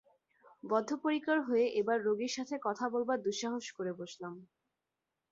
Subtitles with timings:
[0.63, 4.33] বদ্ধপরিকর হয়ে এবার রোগীর সাথে কথা বলবার দুঃসাহস করে বসলাম।